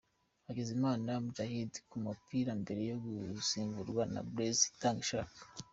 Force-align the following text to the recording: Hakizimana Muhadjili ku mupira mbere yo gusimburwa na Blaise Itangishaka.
Hakizimana 0.47 1.11
Muhadjili 1.23 1.77
ku 1.89 1.95
mupira 2.05 2.51
mbere 2.61 2.81
yo 2.91 2.97
gusimburwa 3.03 4.03
na 4.13 4.21
Blaise 4.31 4.63
Itangishaka. 4.71 5.39